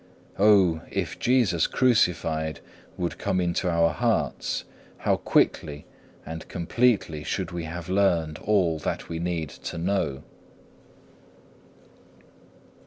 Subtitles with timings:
[0.39, 0.81] Oh!
[0.89, 2.59] if Jesus crucified
[2.97, 4.63] would come into our hearts,
[4.97, 5.85] how quickly,
[6.25, 10.23] and completely should we have learned all that we need to know!